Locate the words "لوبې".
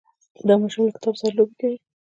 1.37-1.55